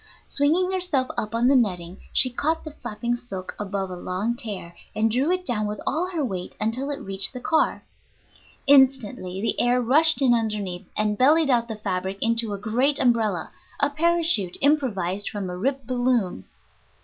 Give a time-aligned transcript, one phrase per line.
[0.27, 4.73] Swinging herself up on the netting, she caught the flapping silk above a long tear,
[4.95, 7.83] and drew it down with all her weight until it reached the car.
[8.65, 13.51] Instantly the air rushed in underneath, and bellied out the fabric into a great umbrella,
[13.79, 16.45] a parachute improvised from a ripped balloon.